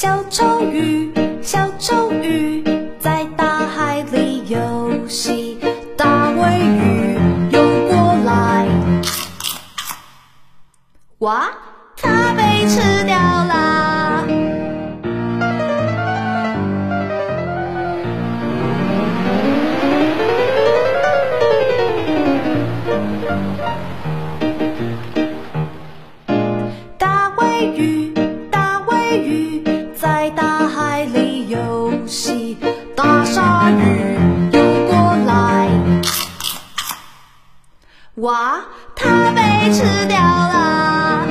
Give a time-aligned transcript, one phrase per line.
[0.00, 2.62] 小丑鱼小丑鱼
[3.00, 5.58] 在大海里游戏，
[5.96, 7.18] 大尾鱼
[7.50, 8.68] 游过来。
[11.18, 11.50] 哇，
[11.96, 13.17] 它被吃掉。
[30.98, 32.56] 海里游戏。
[32.96, 34.16] 大鲨鱼
[34.50, 35.68] 游过来，
[38.16, 38.58] 哇，
[38.96, 41.24] 它被吃掉啦！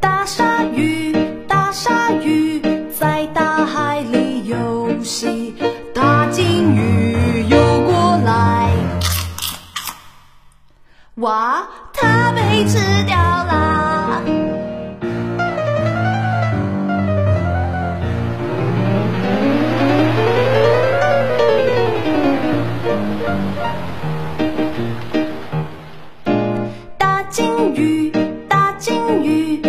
[0.00, 1.12] 大鲨鱼，
[1.46, 2.62] 大鲨鱼，
[2.98, 5.52] 在大海里游戏。
[6.36, 7.56] 金鱼游
[7.86, 8.70] 过来，
[11.14, 14.20] 哇，它被吃掉啦！
[26.98, 28.12] 大金鱼，
[28.46, 29.62] 大金鱼，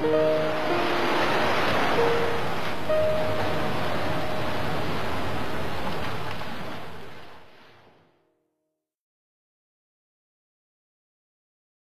[0.00, 0.37] Thank.